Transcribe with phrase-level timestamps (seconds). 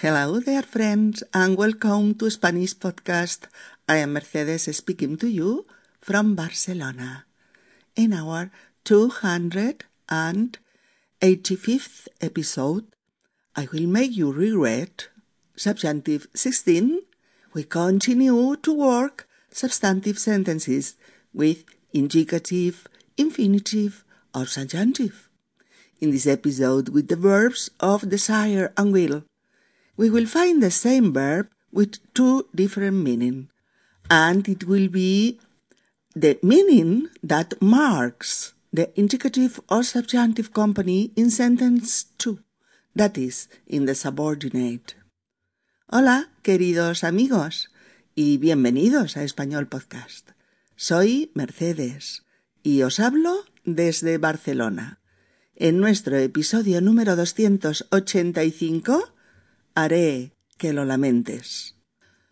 [0.00, 3.48] Hello there, friends, and welcome to Spanish Podcast.
[3.88, 5.66] I am Mercedes speaking to you
[6.00, 7.24] from Barcelona.
[7.96, 8.52] In our
[8.84, 10.54] 285th
[12.20, 12.86] episode,
[13.56, 15.08] I will make you regret
[15.56, 17.02] subjunctive 16.
[17.52, 20.94] We continue to work substantive sentences
[21.34, 22.86] with indicative,
[23.16, 25.28] infinitive, or subjunctive.
[26.00, 29.24] In this episode, with the verbs of desire and will,
[29.98, 33.50] we will find the same verb with two different meaning,
[34.08, 35.40] and it will be
[36.14, 42.38] the meaning that marks the indicative or subjunctive company in sentence 2,
[42.94, 44.94] that is, in the subordinate.
[45.90, 47.70] Hola, queridos amigos,
[48.14, 50.30] y bienvenidos a Español Podcast.
[50.76, 52.24] Soy Mercedes
[52.62, 55.00] y os hablo desde Barcelona.
[55.56, 59.08] En nuestro episodio número 285
[59.82, 61.76] haré que lo lamentes.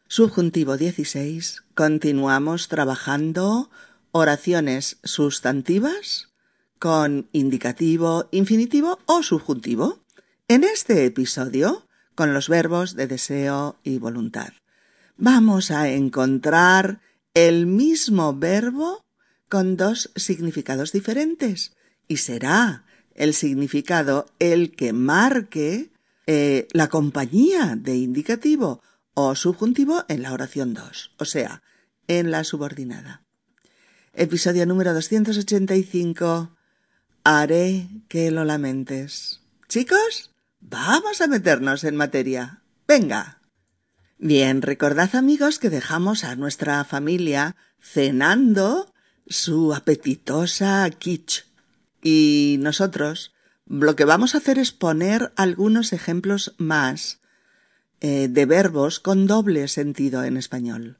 [0.09, 1.63] Subjuntivo 16.
[1.75, 3.71] Continuamos trabajando
[4.13, 6.33] oraciones sustantivas
[6.79, 10.05] con indicativo, infinitivo o subjuntivo.
[10.49, 14.53] En este episodio, con los verbos de deseo y voluntad.
[15.17, 17.01] Vamos a encontrar
[17.35, 19.05] el mismo verbo
[19.49, 21.77] con dos significados diferentes
[22.09, 25.91] y será el significado el que marque
[26.27, 28.83] eh, la compañía de indicativo
[29.15, 31.63] o subjuntivo en la oración 2, o sea,
[32.09, 33.23] en la subordinada.
[34.13, 36.57] Episodio número 285.
[37.23, 39.41] Haré que lo lamentes.
[39.69, 42.63] Chicos, vamos a meternos en materia.
[42.89, 43.41] Venga.
[44.19, 48.93] Bien, recordad amigos que dejamos a nuestra familia cenando
[49.27, 51.45] su apetitosa quiche
[52.03, 53.35] y nosotros
[53.67, 57.21] lo que vamos a hacer es poner algunos ejemplos más
[58.01, 60.99] eh, de verbos con doble sentido en español.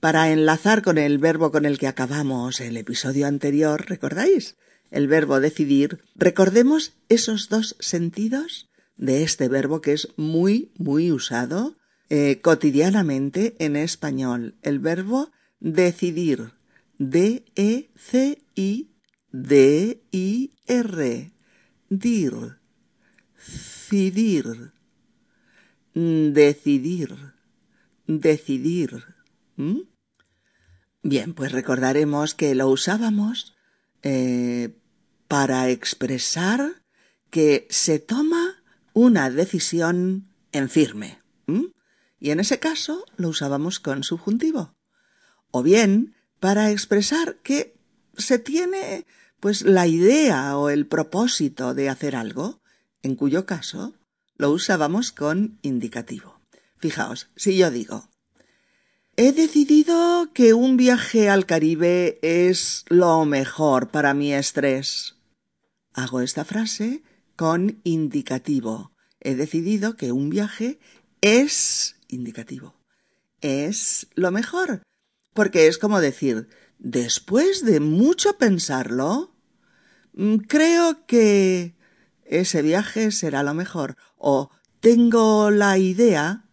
[0.00, 4.56] Para enlazar con el verbo con el que acabamos el episodio anterior, ¿recordáis?
[4.90, 11.76] El verbo decidir, recordemos esos dos sentidos de este verbo que es muy, muy usado
[12.10, 14.56] eh, cotidianamente en español.
[14.62, 16.52] El verbo decidir.
[16.98, 18.90] D-E-C-I
[21.98, 22.30] D-I-R.
[22.34, 22.56] Dir.
[23.88, 24.72] Cidir.
[25.94, 27.34] Decidir.
[28.06, 29.04] Decidir.
[31.02, 33.54] Bien, pues recordaremos que lo usábamos
[34.02, 34.76] eh,
[35.28, 36.82] para expresar
[37.30, 38.62] que se toma
[38.92, 41.20] una decisión en firme.
[42.18, 44.74] Y en ese caso lo usábamos con subjuntivo.
[45.50, 47.76] O bien para expresar que
[48.16, 49.06] se tiene
[49.44, 52.62] pues la idea o el propósito de hacer algo,
[53.02, 53.92] en cuyo caso
[54.38, 56.40] lo usábamos con indicativo.
[56.78, 58.08] Fijaos, si yo digo,
[59.16, 65.16] he decidido que un viaje al Caribe es lo mejor para mi estrés.
[65.92, 67.02] Hago esta frase
[67.36, 68.92] con indicativo.
[69.20, 70.78] He decidido que un viaje
[71.20, 72.76] es indicativo.
[73.42, 74.80] Es lo mejor.
[75.34, 76.48] Porque es como decir,
[76.84, 79.33] Después de mucho pensarlo,
[80.48, 81.74] creo que
[82.24, 83.96] ese viaje será lo mejor.
[84.16, 86.44] O tengo la idea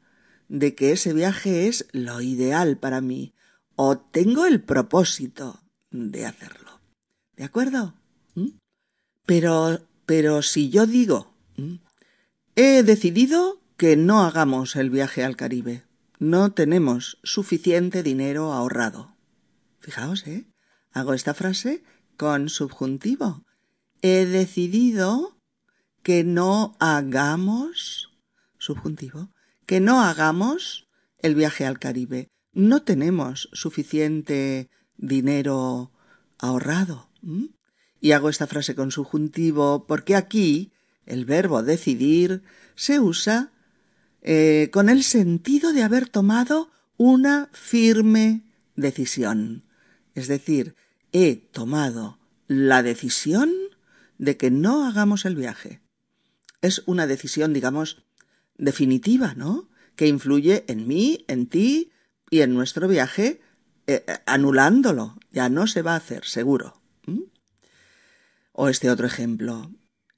[0.47, 3.33] de que ese viaje es lo ideal para mí.
[3.75, 5.61] O tengo el propósito
[5.91, 6.81] de hacerlo.
[7.35, 7.95] ¿De acuerdo?
[8.35, 8.57] ¿Mm?
[9.25, 11.75] Pero, pero si yo digo, ¿Mm?
[12.55, 15.85] he decidido que no hagamos el viaje al Caribe.
[16.19, 19.15] No tenemos suficiente dinero ahorrado.
[19.79, 20.45] Fijaos, ¿eh?
[20.91, 21.83] Hago esta frase
[22.15, 23.43] con subjuntivo.
[24.01, 25.37] He decidido
[26.03, 28.09] que no hagamos,
[28.57, 29.29] subjuntivo,
[29.65, 30.87] que no hagamos
[31.19, 32.29] el viaje al Caribe.
[32.53, 35.91] No tenemos suficiente dinero
[36.39, 37.09] ahorrado.
[37.99, 40.73] Y hago esta frase con subjuntivo porque aquí
[41.05, 42.41] el verbo decidir
[42.75, 43.51] se usa
[44.23, 48.43] eh, con el sentido de haber tomado una firme
[48.75, 49.65] decisión.
[50.15, 50.75] Es decir,
[51.11, 53.51] he tomado la decisión
[54.21, 55.81] de que no hagamos el viaje.
[56.61, 58.03] Es una decisión, digamos,
[58.55, 59.67] definitiva, ¿no?
[59.95, 61.91] Que influye en mí, en ti
[62.29, 63.41] y en nuestro viaje,
[63.87, 65.17] eh, eh, anulándolo.
[65.31, 66.79] Ya no se va a hacer, seguro.
[68.51, 69.71] O este otro ejemplo.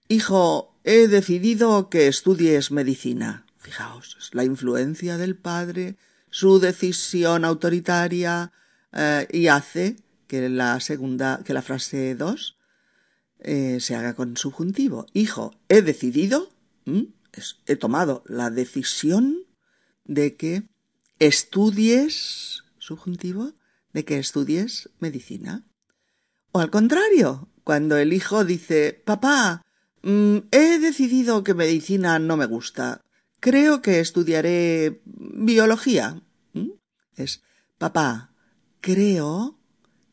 [0.10, 3.46] Hijo, he decidido que estudies medicina.
[3.58, 5.96] Fijaos, la influencia del padre,
[6.30, 8.52] su decisión autoritaria,
[8.92, 9.96] eh, y hace
[10.28, 12.58] que la segunda, que la frase 2
[13.44, 15.06] eh, se haga con subjuntivo.
[15.14, 16.50] Hijo, he decidido
[17.66, 19.46] he tomado la decisión
[20.06, 20.64] de que
[21.20, 23.54] estudies, subjuntivo,
[23.94, 25.66] de que estudies medicina.
[26.52, 29.62] O al contrario, cuando el hijo dice, papá,
[30.04, 33.02] mm, he decidido que medicina no me gusta,
[33.40, 36.22] creo que estudiaré biología.
[37.16, 37.44] Es,
[37.78, 38.34] papá,
[38.82, 39.60] creo,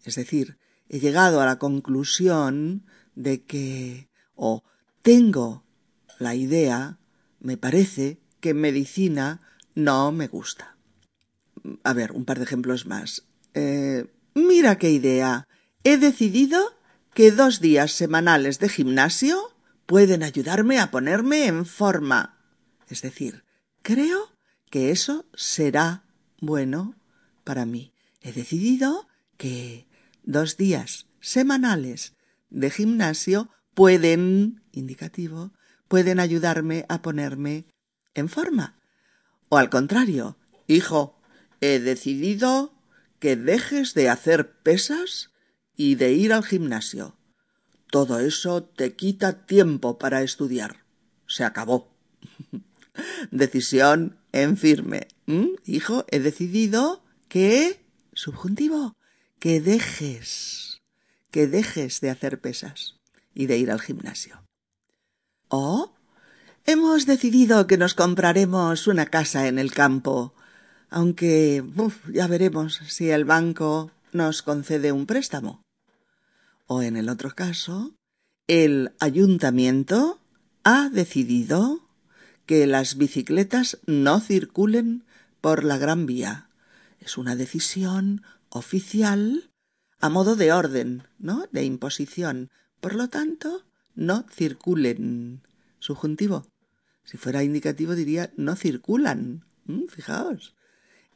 [0.04, 2.84] es decir, he llegado a la conclusión
[3.22, 4.64] de que, o
[5.02, 5.64] tengo
[6.18, 6.98] la idea,
[7.40, 9.40] me parece que medicina
[9.74, 10.76] no me gusta.
[11.84, 13.26] A ver, un par de ejemplos más.
[13.54, 15.48] Eh, mira qué idea.
[15.84, 16.74] He decidido
[17.14, 19.54] que dos días semanales de gimnasio
[19.86, 22.38] pueden ayudarme a ponerme en forma.
[22.88, 23.44] Es decir,
[23.82, 24.32] creo
[24.70, 26.04] que eso será
[26.40, 26.94] bueno
[27.44, 27.92] para mí.
[28.22, 29.86] He decidido que
[30.22, 32.14] dos días semanales
[32.50, 35.52] de gimnasio pueden, indicativo,
[35.88, 37.66] pueden ayudarme a ponerme
[38.14, 38.78] en forma.
[39.48, 40.36] O al contrario,
[40.66, 41.20] hijo,
[41.60, 42.74] he decidido
[43.18, 45.30] que dejes de hacer pesas
[45.76, 47.16] y de ir al gimnasio.
[47.90, 50.84] Todo eso te quita tiempo para estudiar.
[51.26, 51.92] Se acabó.
[53.30, 55.08] Decisión en firme.
[55.26, 55.54] ¿Mm?
[55.64, 57.84] Hijo, he decidido que...
[58.12, 58.96] Subjuntivo.
[59.38, 60.69] Que dejes.
[61.30, 62.96] Que dejes de hacer pesas
[63.34, 64.42] y de ir al gimnasio.
[65.48, 65.92] O
[66.66, 70.34] hemos decidido que nos compraremos una casa en el campo,
[70.88, 71.64] aunque
[72.12, 75.62] ya veremos si el banco nos concede un préstamo.
[76.66, 77.94] O en el otro caso,
[78.46, 80.20] el ayuntamiento
[80.64, 81.80] ha decidido
[82.46, 85.04] que las bicicletas no circulen
[85.40, 86.48] por la Gran Vía.
[87.00, 89.49] Es una decisión oficial
[90.00, 91.46] a modo de orden, ¿no?
[91.52, 92.50] De imposición.
[92.80, 93.64] Por lo tanto,
[93.94, 95.42] no circulen.
[95.78, 96.46] Subjuntivo.
[97.04, 99.44] Si fuera indicativo diría no circulan.
[99.66, 100.54] Mm, fijaos.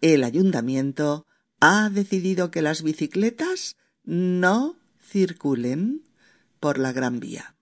[0.01, 1.27] El ayuntamiento
[1.61, 6.03] ha decidido que las bicicletas no circulen
[6.61, 7.55] por la Gran Vía.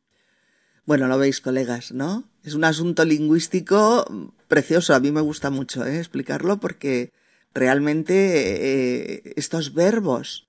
[0.85, 2.29] Bueno, lo veis, colegas, ¿no?
[2.43, 4.05] Es un asunto lingüístico
[4.49, 4.95] precioso.
[4.95, 5.99] A mí me gusta mucho ¿eh?
[5.99, 7.13] explicarlo porque
[7.55, 10.49] realmente eh, estos verbos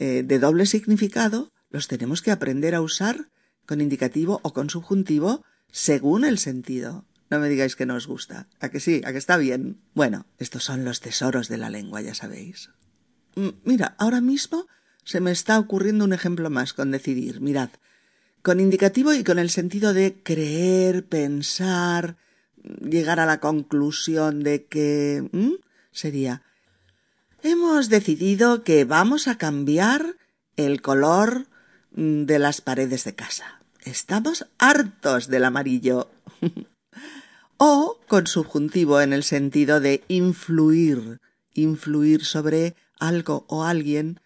[0.00, 3.28] eh, de doble significado los tenemos que aprender a usar
[3.66, 7.04] con indicativo o con subjuntivo según el sentido.
[7.28, 8.48] No me digáis que no os gusta.
[8.60, 9.02] ¿A que sí?
[9.04, 9.82] ¿A que está bien?
[9.92, 12.70] Bueno, estos son los tesoros de la lengua, ya sabéis.
[13.36, 14.66] Mm, mira, ahora mismo
[15.04, 17.42] se me está ocurriendo un ejemplo más con decidir.
[17.42, 17.68] Mirad,
[18.40, 22.16] con indicativo y con el sentido de creer, pensar,
[22.80, 25.28] llegar a la conclusión de que
[25.92, 26.42] sería
[27.42, 30.16] hemos decidido que vamos a cambiar
[30.56, 31.46] el color
[31.92, 33.60] de las paredes de casa.
[33.84, 36.10] Estamos hartos del amarillo.
[37.56, 41.20] o con subjuntivo en el sentido de influir,
[41.52, 44.20] influir sobre algo o alguien,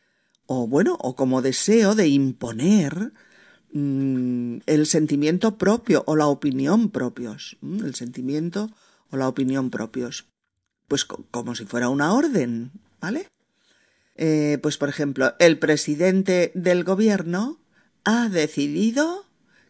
[0.46, 3.12] o bueno, o como deseo de imponer
[3.72, 8.70] mm, el sentimiento propio o la opinión propios, mm, el sentimiento
[9.10, 10.26] o la opinión propios.
[10.86, 12.70] Pues como si fuera una orden,
[13.04, 13.28] ¿vale?
[14.14, 17.60] Eh, pues por ejemplo, el presidente del gobierno
[18.02, 19.26] ha decidido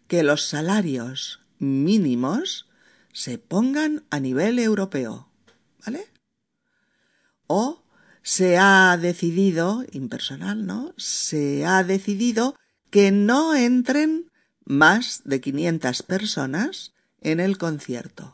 [0.06, 2.68] que los salarios mínimos
[3.12, 5.28] se pongan a nivel europeo,
[5.84, 6.06] ¿vale?
[7.48, 7.82] O
[8.22, 10.94] se ha decidido, impersonal, ¿no?
[10.96, 12.54] Se ha decidido
[12.90, 14.30] que no entren
[14.64, 18.32] más de 500 personas en el concierto.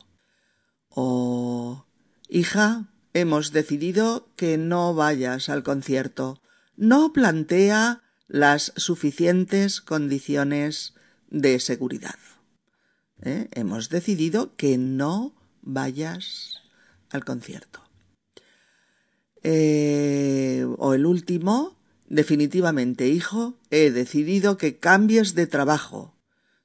[0.90, 1.86] O,
[2.28, 6.40] hija, hemos decidido que no vayas al concierto.
[6.76, 10.94] No plantea las suficientes condiciones
[11.28, 12.18] de seguridad.
[13.22, 13.48] ¿Eh?
[13.52, 16.62] Hemos decidido que no vayas
[17.10, 17.82] al concierto.
[19.42, 21.76] Eh, o el último,
[22.08, 26.14] definitivamente, hijo, he decidido que cambies de trabajo.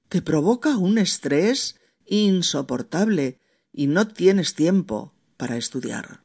[0.09, 3.39] Te provoca un estrés insoportable
[3.73, 6.24] y no tienes tiempo para estudiar.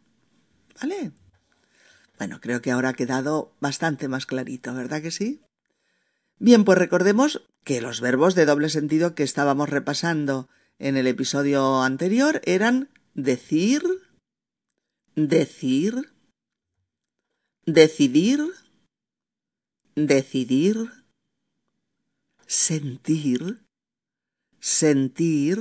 [0.81, 1.13] ¿Vale?
[2.19, 5.41] Bueno, creo que ahora ha quedado bastante más clarito, ¿verdad que sí?
[6.39, 11.83] Bien, pues recordemos que los verbos de doble sentido que estábamos repasando en el episodio
[11.83, 13.83] anterior eran decir,
[15.15, 16.15] decir,
[17.67, 18.41] decidir,
[19.95, 20.91] decidir,
[22.47, 23.61] sentir,
[24.61, 25.59] sentir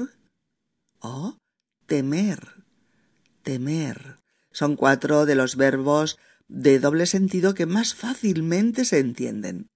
[1.02, 1.38] o
[1.88, 2.64] temer,
[3.44, 4.20] temer.
[4.60, 9.70] Son cuatro de los verbos de doble sentido que más fácilmente se entienden.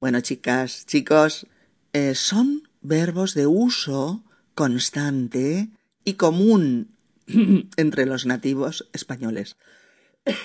[0.00, 1.48] Bueno, chicas, chicos,
[1.92, 4.22] eh, son verbos de uso
[4.54, 5.70] constante
[6.04, 6.94] y común
[7.76, 9.56] entre los nativos españoles.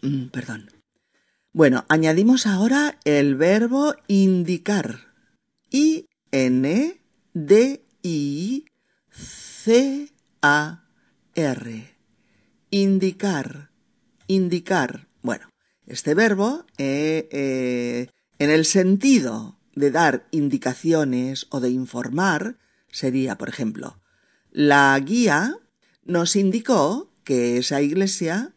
[0.00, 0.70] Mm, perdón.
[1.54, 5.14] Bueno, añadimos ahora el verbo indicar.
[5.70, 7.00] I N
[7.32, 8.66] D I
[9.10, 10.12] C
[10.42, 10.84] A
[11.34, 11.93] R.
[12.76, 13.70] Indicar.
[14.26, 15.06] Indicar.
[15.22, 15.48] Bueno,
[15.86, 18.08] este verbo, eh, eh,
[18.40, 22.58] en el sentido de dar indicaciones o de informar,
[22.90, 24.02] sería, por ejemplo,
[24.50, 25.56] la guía
[26.02, 28.56] nos indicó que esa iglesia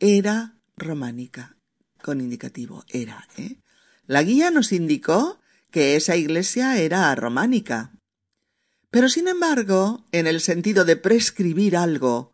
[0.00, 1.58] era románica,
[2.00, 3.58] con indicativo era, ¿eh?
[4.06, 7.92] La guía nos indicó que esa iglesia era románica.
[8.88, 12.32] Pero sin embargo, en el sentido de prescribir algo,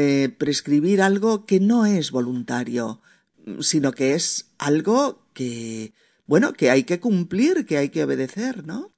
[0.00, 3.02] eh, prescribir algo que no es voluntario,
[3.58, 5.92] sino que es algo que,
[6.24, 8.92] bueno, que hay que cumplir, que hay que obedecer, ¿no?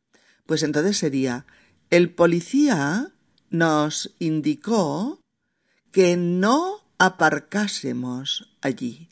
[0.44, 1.46] Pues entonces sería,
[1.88, 3.14] el policía
[3.48, 5.22] nos indicó
[5.90, 9.08] que no aparcásemos allí.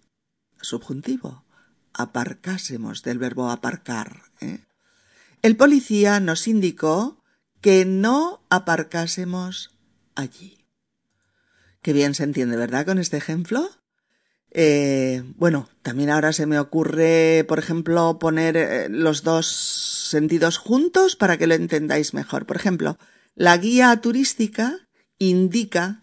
[0.60, 1.46] Subjuntivo.
[1.94, 4.24] Aparcásemos del verbo aparcar.
[4.42, 4.66] ¿eh?
[5.40, 7.24] El policía nos indicó
[7.62, 9.70] que no aparcásemos
[10.14, 10.57] allí.
[11.82, 12.86] Qué bien se entiende, ¿verdad?
[12.86, 13.70] Con este ejemplo.
[14.50, 21.16] Eh, bueno, también ahora se me ocurre, por ejemplo, poner eh, los dos sentidos juntos
[21.16, 22.46] para que lo entendáis mejor.
[22.46, 22.98] Por ejemplo,
[23.34, 26.02] la guía turística indica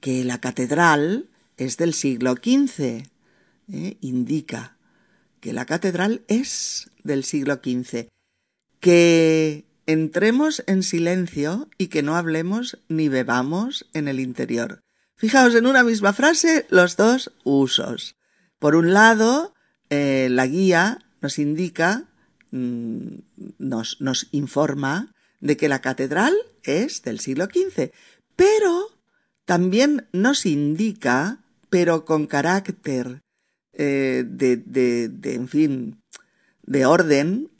[0.00, 3.04] que la catedral es del siglo XV.
[3.72, 3.96] ¿eh?
[4.00, 4.76] Indica
[5.40, 8.08] que la catedral es del siglo XV.
[8.78, 14.80] Que entremos en silencio y que no hablemos ni bebamos en el interior.
[15.20, 18.16] Fijaos en una misma frase los dos usos.
[18.58, 19.52] Por un lado,
[19.90, 22.08] eh, la guía nos indica,
[22.52, 23.18] mm,
[23.58, 27.92] nos, informa de que la catedral es del siglo XV,
[28.34, 28.86] pero
[29.44, 33.20] también nos indica, pero con carácter
[33.74, 36.02] eh, de, de, de, en fin,
[36.62, 37.50] de orden,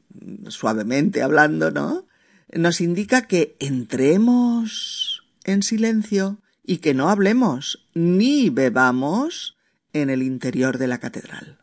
[0.49, 2.07] suavemente hablando, ¿no?
[2.55, 9.57] Nos indica que entremos en silencio y que no hablemos ni bebamos
[9.93, 11.59] en el interior de la catedral.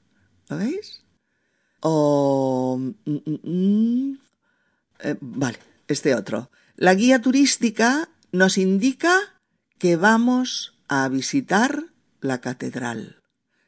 [0.50, 1.04] ¿Lo veis?
[1.82, 2.78] O...
[2.80, 4.20] Mm, mm, mm,
[5.00, 6.50] eh, vale, este otro.
[6.76, 9.42] La guía turística nos indica
[9.78, 11.86] que vamos a visitar
[12.22, 13.22] la catedral.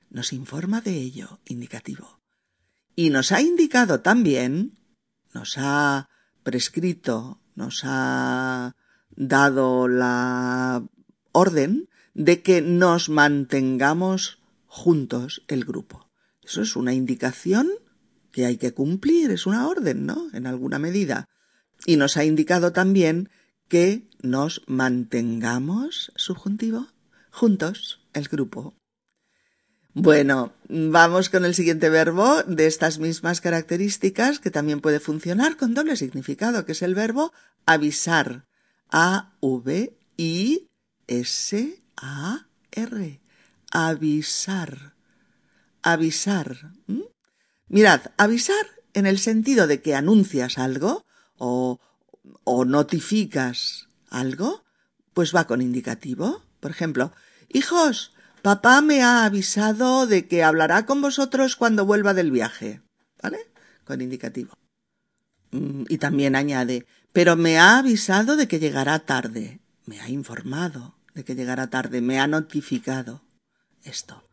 [0.10, 2.20] Nos informa de ello, indicativo.
[2.96, 4.80] Y nos ha indicado también,
[5.34, 6.10] nos ha
[6.44, 8.76] prescrito, nos ha
[9.12, 10.84] dado la
[11.32, 16.10] orden de que nos mantengamos juntos el grupo.
[16.44, 17.70] Eso es una indicación
[18.32, 20.28] que hay que cumplir, es una orden, ¿no?
[20.34, 21.28] En alguna medida.
[21.86, 23.30] Y nos ha indicado también
[23.68, 26.88] que nos mantengamos, subjuntivo,
[27.32, 28.74] juntos, el grupo.
[29.94, 35.74] Bueno, vamos con el siguiente verbo de estas mismas características que también puede funcionar con
[35.74, 37.34] doble significado, que es el verbo
[37.66, 38.46] avisar.
[38.92, 39.99] A-V-I-S-A-R.
[43.72, 44.94] Avisar.
[45.82, 46.74] Avisar.
[46.86, 47.02] ¿Mm?
[47.68, 51.06] Mirad, avisar en el sentido de que anuncias algo
[51.38, 51.80] o,
[52.44, 54.64] o notificas algo,
[55.14, 56.44] pues va con indicativo.
[56.60, 57.12] Por ejemplo,
[57.48, 58.14] hijos,
[58.44, 62.82] papá me ha avisado de que hablará con vosotros cuando vuelva del viaje.
[63.22, 63.40] ¿Vale?
[63.84, 64.54] Con indicativo.
[65.52, 69.60] Mm, y también añade, pero me ha avisado de que llegará tarde.
[69.86, 72.02] Me ha informado de que llegará tarde.
[72.02, 73.22] Me ha notificado
[73.84, 74.24] esto.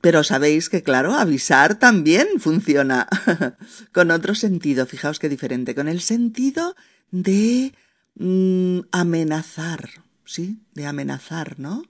[0.00, 3.06] Pero sabéis que, claro, avisar también funciona
[3.92, 4.86] con otro sentido.
[4.86, 5.74] Fijaos qué diferente.
[5.74, 6.74] Con el sentido
[7.10, 7.74] de
[8.14, 9.90] mm, amenazar,
[10.24, 10.62] ¿sí?
[10.72, 11.82] De amenazar, ¿no?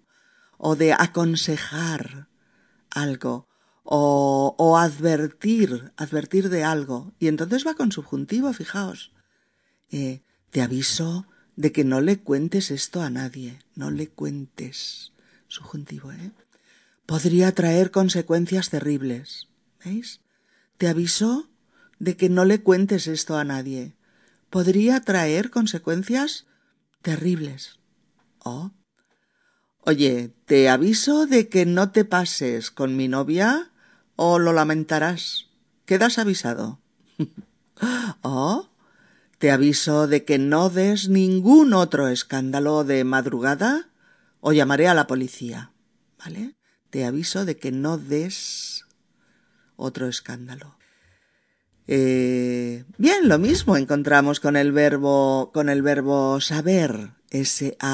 [0.58, 2.28] O de aconsejar
[2.90, 3.48] algo.
[3.84, 7.12] O, o advertir, advertir de algo.
[7.18, 9.12] Y entonces va con subjuntivo, fijaos.
[9.90, 11.26] Eh, te aviso
[11.60, 13.58] de que no le cuentes esto a nadie.
[13.74, 15.12] No le cuentes.
[15.46, 16.32] Subjuntivo, ¿eh?
[17.04, 19.48] podría traer consecuencias terribles.
[19.84, 20.20] ¿Veis?
[20.78, 21.50] Te aviso
[21.98, 23.94] de que no le cuentes esto a nadie.
[24.48, 26.46] Podría traer consecuencias
[27.02, 27.78] terribles.
[28.38, 28.70] Oh.
[29.82, 33.70] Oye, te aviso de que no te pases con mi novia
[34.16, 35.48] o lo lamentarás.
[35.84, 36.80] Quedas avisado.
[38.22, 38.70] oh.
[39.40, 43.90] Te aviso de que no des ningún otro escándalo de madrugada
[44.38, 45.72] o llamaré a la policía.
[46.16, 46.54] ¿Vale?
[46.90, 48.84] te aviso de que no des
[49.76, 50.76] otro escándalo.
[51.86, 57.88] Eh, bien, lo mismo encontramos con el verbo, con el verbo saber, S-A-B-E-R,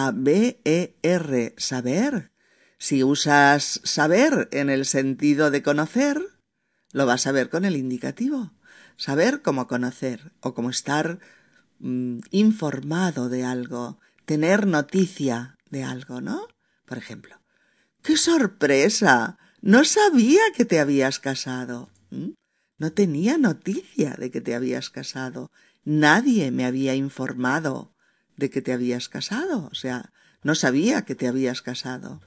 [1.56, 2.32] saber.
[2.78, 6.20] Si usas saber en el sentido de conocer,
[6.92, 8.52] lo vas a ver con el indicativo.
[8.96, 11.20] Saber como conocer o como estar
[11.78, 16.47] mm, informado de algo, tener noticia de algo, ¿no?
[16.85, 17.40] Por ejemplo,
[18.02, 19.38] ¡qué sorpresa!
[19.61, 21.90] No sabía que te habías casado.
[22.78, 25.50] No tenía noticia de que te habías casado.
[25.85, 27.95] Nadie me había informado
[28.37, 29.68] de que te habías casado.
[29.73, 32.21] O sea, no sabía que te habías casado.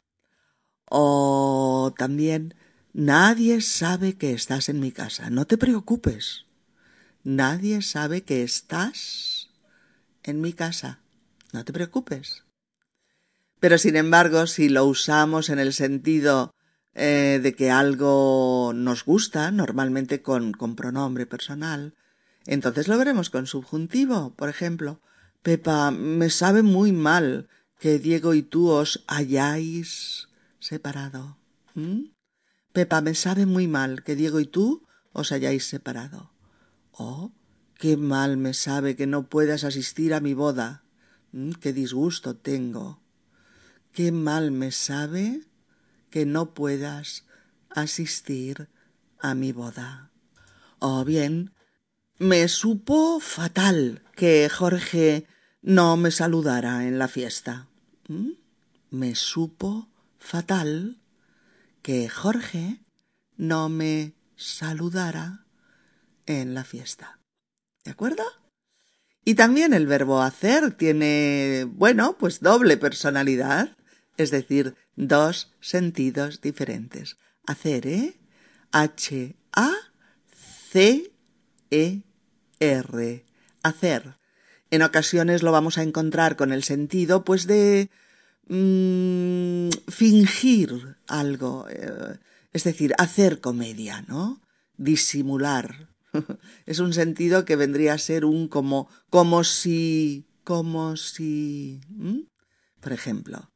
[0.90, 2.56] O también,
[2.94, 5.30] nadie sabe que estás en mi casa.
[5.30, 6.46] No te preocupes.
[7.24, 9.39] Nadie sabe que estás
[10.30, 11.02] en mi casa.
[11.52, 12.44] No te preocupes.
[13.60, 16.54] Pero sin embargo, si lo usamos en el sentido
[16.94, 21.94] eh, de que algo nos gusta, normalmente con, pronombre personal,
[22.46, 24.34] entonces lo veremos con subjuntivo.
[24.36, 25.02] Por ejemplo,
[25.44, 31.38] Pepa, me sabe muy mal que Diego y tú os hayáis separado.
[32.74, 36.32] Pepa, me sabe muy mal que Diego y tú os hayáis separado.
[36.92, 37.32] Oh,
[37.80, 40.84] qué mal me sabe que no puedas asistir a mi boda.
[41.62, 43.00] Qué disgusto tengo.
[43.94, 45.46] Qué mal me sabe
[46.10, 47.26] que no puedas
[47.70, 48.68] asistir
[49.18, 50.12] a mi boda.
[50.80, 51.54] O bien,
[52.18, 55.26] me supo fatal que Jorge
[55.62, 57.70] no me saludara en la fiesta.
[58.10, 58.32] ¿Mm?
[58.90, 61.00] Me supo fatal
[61.82, 62.82] que Jorge
[63.38, 65.46] no me saludara
[66.26, 67.19] en la fiesta.
[67.90, 68.22] ¿De acuerdo?
[69.26, 73.76] Y también el verbo hacer tiene, bueno, pues doble personalidad
[74.20, 77.18] es decir, dos sentidos diferentes.
[77.48, 78.20] Hacer, ¿eh?
[78.72, 79.26] H-A-C-E-R.
[83.64, 84.18] Hacer.
[84.72, 87.90] En ocasiones lo vamos a encontrar con el sentido, pues, de
[88.48, 92.20] mm, fingir algo, eh,
[92.52, 94.42] es decir, hacer comedia, ¿no?
[94.76, 95.89] Disimular.
[96.66, 101.82] es un sentido que vendría a ser un como, como si, como si.
[102.80, 103.52] Por ejemplo,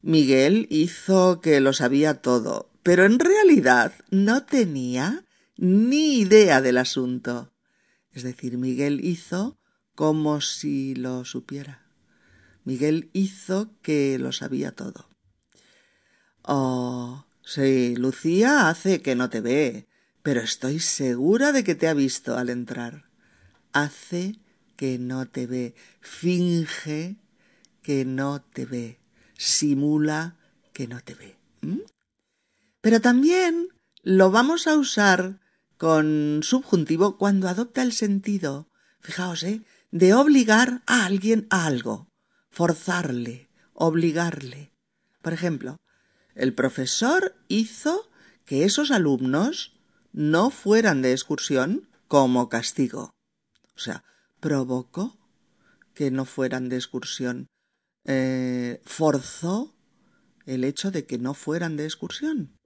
[0.00, 5.24] Miguel hizo que lo sabía todo, pero en realidad no tenía
[5.56, 7.52] ni idea del asunto.
[8.12, 9.58] Es decir, Miguel hizo
[9.94, 11.86] como si lo supiera.
[12.64, 15.08] Miguel hizo que lo sabía todo.
[16.42, 19.86] Oh, sí, Lucía hace que no te ve,
[20.24, 23.04] pero estoy segura de que te ha visto al entrar.
[23.72, 24.40] Hace
[24.74, 27.16] que no te ve, finge
[27.80, 29.04] que no te ve
[29.36, 30.36] simula
[30.72, 31.36] que no te ve.
[32.80, 33.68] Pero también
[34.02, 35.40] lo vamos a usar
[35.76, 38.68] con subjuntivo cuando adopta el sentido,
[39.00, 39.62] fijaos, ¿eh?
[39.90, 42.08] de obligar a alguien a algo,
[42.50, 44.72] forzarle, obligarle.
[45.22, 45.78] Por ejemplo,
[46.34, 48.10] el profesor hizo
[48.44, 49.73] que esos alumnos
[50.14, 53.14] no fueran de excursión como castigo.
[53.76, 54.04] O sea,
[54.40, 55.18] provocó
[55.92, 57.48] que no fueran de excursión
[58.06, 59.74] eh, forzó
[60.46, 62.58] el hecho de que no fueran de excursión.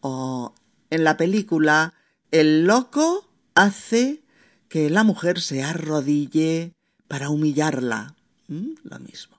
[0.00, 0.54] O
[0.88, 1.94] en la película,
[2.30, 4.24] el loco hace
[4.68, 6.74] que la mujer se arrodille
[7.08, 8.16] para humillarla.
[8.48, 8.72] ¿Mm?
[8.82, 9.38] Lo mismo.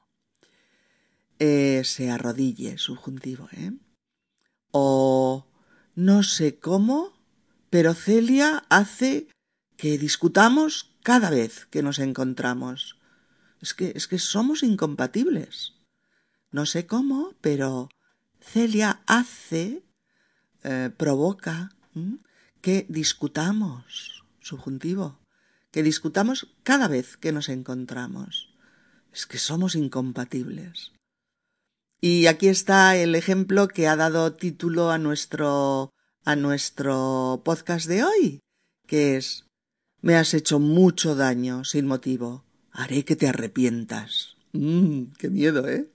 [1.39, 3.71] Eh, se arrodille, subjuntivo, ¿eh?
[4.71, 5.47] O
[5.95, 7.20] no sé cómo,
[7.71, 9.29] pero Celia hace
[9.77, 12.99] que discutamos cada vez que nos encontramos.
[13.61, 15.73] Es que, es que somos incompatibles.
[16.51, 17.89] No sé cómo, pero
[18.41, 19.83] Celia hace,
[20.63, 21.71] eh, provoca
[22.59, 25.21] que discutamos, subjuntivo,
[25.71, 28.53] que discutamos cada vez que nos encontramos.
[29.13, 30.91] Es que somos incompatibles.
[32.01, 38.03] Y aquí está el ejemplo que ha dado título a nuestro, a nuestro podcast de
[38.03, 38.39] hoy,
[38.87, 39.45] que es
[40.01, 44.37] Me has hecho mucho daño sin motivo haré que te arrepientas.
[44.53, 45.89] Mmm, qué miedo, ¿eh?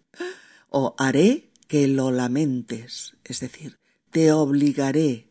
[0.68, 3.78] O haré que lo lamentes, es decir,
[4.10, 5.28] te obligaré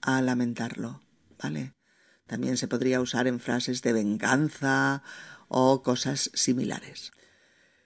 [0.00, 1.00] a lamentarlo,
[1.40, 1.72] ¿vale?
[2.26, 5.02] También se podría usar en frases de venganza
[5.48, 7.12] o cosas similares.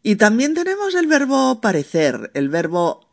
[0.03, 3.09] Y también tenemos el verbo parecer, el verbo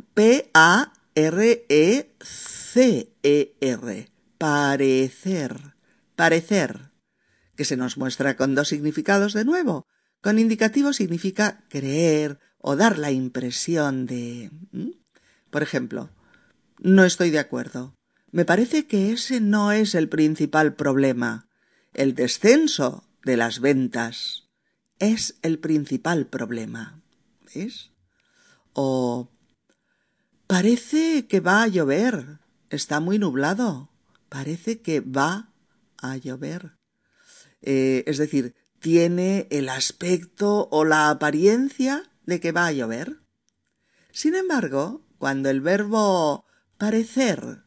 [2.80, 5.76] P-A-R-E-C-E-R, parecer,
[6.16, 6.92] parecer
[7.58, 9.86] que se nos muestra con dos significados de nuevo.
[10.22, 14.50] Con indicativo significa creer o dar la impresión de...
[15.50, 16.10] Por ejemplo,
[16.78, 17.98] no estoy de acuerdo.
[18.32, 21.50] Me parece que ese no es el principal problema.
[21.94, 24.48] el descenso de las ventas
[25.00, 27.02] es el principal problema.
[27.54, 27.92] ¿Ves?
[28.72, 29.34] O
[30.48, 32.39] parece que va a llover.
[32.70, 33.90] Está muy nublado.
[34.30, 35.54] Parece que va
[35.98, 36.78] a llover.
[37.62, 43.22] Eh, es decir, tiene el aspecto o la apariencia de que va a llover.
[44.12, 46.46] Sin embargo, cuando el verbo
[46.78, 47.64] parecer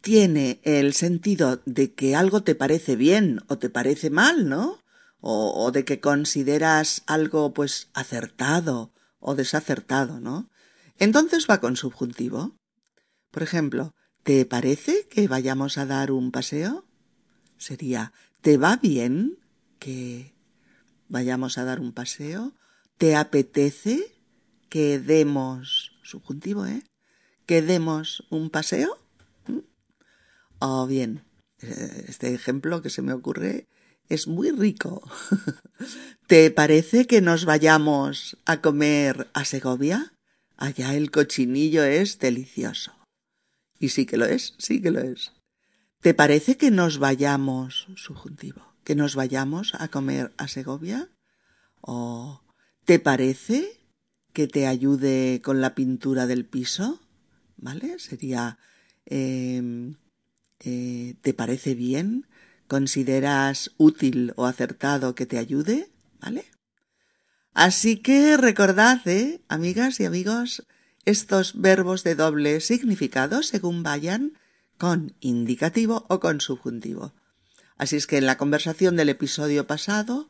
[0.00, 4.78] tiene el sentido de que algo te parece bien o te parece mal, ¿no?
[5.20, 10.48] O, o, de que consideras algo pues acertado o desacertado, ¿no?
[10.98, 12.56] Entonces va con subjuntivo.
[13.32, 16.84] Por ejemplo, ¿te parece que vayamos a dar un paseo?
[17.56, 19.38] Sería ¿te va bien
[19.78, 20.32] que
[21.08, 22.52] vayamos a dar un paseo?
[22.96, 24.14] ¿Te apetece
[24.68, 26.82] que demos subjuntivo, ¿eh?
[27.46, 28.98] Que demos un paseo?
[29.46, 29.58] ¿Mm?
[30.58, 31.22] O bien,
[31.60, 33.68] este ejemplo que se me ocurre
[34.08, 35.02] es muy rico.
[36.26, 40.12] ¿Te parece que nos vayamos a comer a Segovia?
[40.56, 42.97] Allá el cochinillo es delicioso.
[43.78, 45.32] Y sí que lo es, sí que lo es.
[46.00, 51.10] ¿Te parece que nos vayamos, subjuntivo, que nos vayamos a comer a Segovia?
[51.80, 52.42] ¿O
[52.84, 53.80] te parece
[54.32, 57.00] que te ayude con la pintura del piso?
[57.56, 57.98] ¿Vale?
[57.98, 58.58] Sería,
[59.06, 59.94] eh,
[60.60, 62.26] eh, ¿te parece bien?
[62.68, 65.90] ¿Consideras útil o acertado que te ayude?
[66.20, 66.44] ¿Vale?
[67.54, 70.64] Así que recordad, ¿eh, amigas y amigos,
[71.04, 74.32] estos verbos de doble significado según vayan
[74.76, 77.12] con indicativo o con subjuntivo.
[77.76, 80.28] Así es que en la conversación del episodio pasado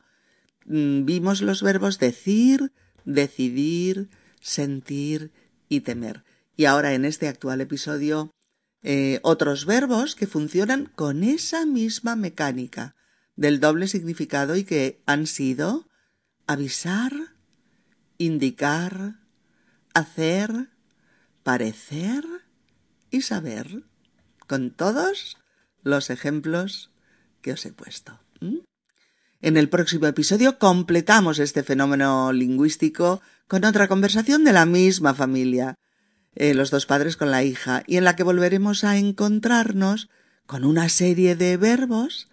[0.66, 2.72] mm, vimos los verbos decir,
[3.04, 4.09] decidir,
[4.40, 5.33] sentir
[5.68, 6.24] y temer.
[6.57, 8.31] Y ahora en este actual episodio
[8.83, 12.94] eh, otros verbos que funcionan con esa misma mecánica
[13.37, 15.88] del doble significado y que han sido
[16.46, 17.12] avisar,
[18.18, 19.20] indicar,
[19.98, 20.68] hacer,
[21.42, 22.24] parecer
[23.11, 23.84] y saber,
[24.46, 25.37] con todos
[25.82, 26.90] los ejemplos
[27.40, 28.20] que os he puesto.
[29.40, 35.76] En el próximo episodio completamos este fenómeno lingüístico con otra conversación de la misma familia
[36.40, 40.08] eh, los dos padres con la hija, y en la que volveremos a encontrarnos
[40.46, 42.28] con una serie de verbos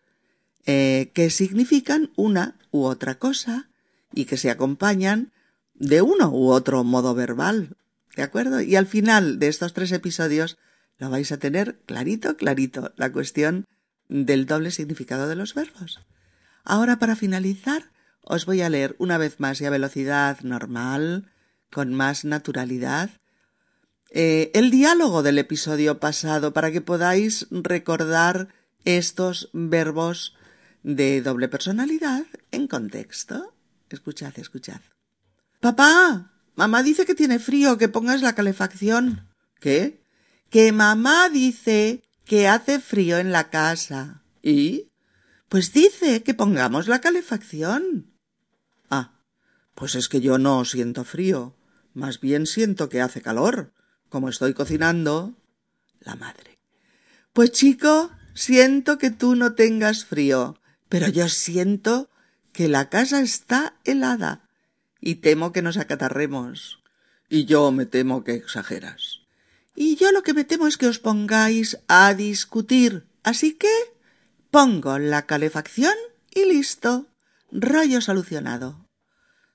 [0.67, 3.67] eh, que significan una u otra cosa
[4.13, 5.31] y que se acompañan
[5.75, 7.77] de uno u otro modo verbal.
[8.15, 8.61] ¿De acuerdo?
[8.61, 10.57] Y al final de estos tres episodios
[10.97, 13.65] lo vais a tener clarito, clarito, la cuestión
[14.07, 15.99] del doble significado de los verbos.
[16.63, 21.31] Ahora, para finalizar, os voy a leer una vez más y a velocidad normal,
[21.69, 23.09] con más naturalidad,
[24.11, 28.47] eh, el diálogo del episodio pasado para que podáis recordar
[28.85, 30.35] estos verbos
[30.83, 33.53] de doble personalidad en contexto.
[33.89, 34.81] Escuchad, escuchad.
[35.59, 39.27] Papá, mamá dice que tiene frío, que pongas la calefacción.
[39.59, 40.03] ¿Qué?
[40.49, 44.23] Que mamá dice que hace frío en la casa.
[44.41, 44.91] ¿Y?
[45.49, 48.13] Pues dice que pongamos la calefacción.
[48.89, 49.19] Ah,
[49.73, 51.55] pues es que yo no siento frío,
[51.93, 53.73] más bien siento que hace calor
[54.09, 55.35] como estoy cocinando,
[55.99, 56.59] la madre.
[57.33, 62.09] Pues chico, siento que tú no tengas frío, pero yo siento
[62.53, 64.44] que la casa está helada
[65.05, 66.83] y temo que nos acatarremos.
[67.29, 69.21] Y yo me temo que exageras.
[69.75, 73.05] Y yo lo que me temo es que os pongáis a discutir.
[73.23, 73.71] Así que
[74.49, 75.93] pongo la calefacción
[76.33, 77.05] y listo.
[77.51, 78.89] Rollo solucionado.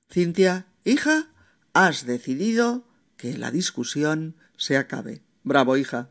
[0.08, 1.32] Cintia, hija,
[1.72, 2.86] has decidido
[3.16, 5.24] que la discusión se acabe.
[5.42, 6.10] Bravo, hija.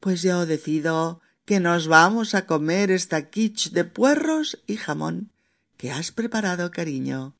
[0.00, 5.32] Pues yo decido que nos vamos a comer esta quiche de puerros y jamón
[5.76, 7.39] que has preparado, cariño.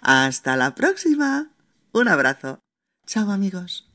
[0.00, 1.50] Hasta la próxima.
[1.92, 2.60] Un abrazo.
[3.06, 3.89] Chao amigos.